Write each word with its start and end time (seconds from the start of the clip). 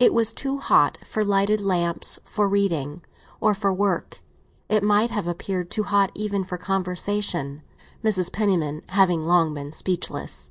It 0.00 0.12
was 0.12 0.34
too 0.34 0.58
hot 0.58 0.98
for 1.06 1.24
lighted 1.24 1.60
lamps, 1.60 2.18
for 2.24 2.48
reading, 2.48 3.02
or 3.40 3.54
for 3.54 3.72
work; 3.72 4.18
it 4.68 4.82
might 4.82 5.10
have 5.12 5.28
appeared 5.28 5.70
too 5.70 5.84
hot 5.84 6.10
even 6.16 6.42
for 6.42 6.58
conversation, 6.58 7.62
Mrs. 8.02 8.32
Penniman 8.32 8.82
having 8.88 9.22
long 9.22 9.54
been 9.54 9.70
speechless. 9.70 10.50